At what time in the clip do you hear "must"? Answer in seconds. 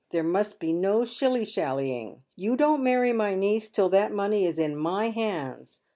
0.23-0.59